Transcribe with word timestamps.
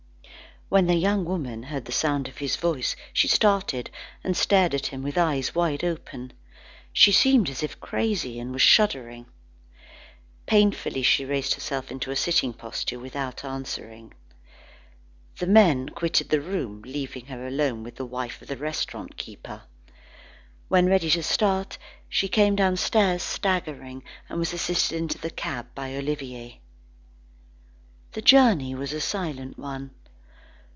When 0.69 0.87
the 0.87 0.95
young 0.95 1.25
woman 1.25 1.63
heard 1.63 1.83
the 1.83 1.91
sound 1.91 2.29
of 2.29 2.37
his 2.37 2.55
voice, 2.55 2.95
she 3.11 3.27
started, 3.27 3.89
and 4.23 4.37
stared 4.37 4.73
at 4.73 4.85
him 4.87 5.03
with 5.03 5.17
eyes 5.17 5.53
wide 5.53 5.83
open. 5.83 6.31
She 6.93 7.11
seemed 7.11 7.49
as 7.49 7.61
if 7.61 7.81
crazy, 7.81 8.39
and 8.39 8.53
was 8.53 8.61
shuddering. 8.61 9.25
Painfully 10.45 11.03
she 11.03 11.25
raised 11.25 11.55
herself 11.55 11.91
into 11.91 12.09
a 12.09 12.15
sitting 12.15 12.53
posture 12.53 12.99
without 12.99 13.43
answering. 13.43 14.13
The 15.39 15.47
men 15.47 15.89
quitted 15.89 16.29
the 16.29 16.39
room, 16.39 16.83
leaving 16.85 17.25
her 17.25 17.45
alone 17.45 17.83
with 17.83 17.95
the 17.97 18.05
wife 18.05 18.41
of 18.41 18.47
the 18.47 18.55
restaurant 18.55 19.17
keeper. 19.17 19.63
When 20.69 20.85
ready 20.85 21.09
to 21.09 21.21
start, 21.23 21.77
she 22.07 22.29
came 22.29 22.55
downstairs 22.55 23.23
staggering, 23.23 24.03
and 24.29 24.39
was 24.39 24.53
assisted 24.53 24.95
into 24.97 25.17
the 25.17 25.31
cab 25.31 25.67
by 25.75 25.93
Olivier. 25.97 26.61
The 28.13 28.21
journey 28.21 28.73
was 28.73 28.93
a 28.93 29.01
silent 29.01 29.59
one. 29.59 29.91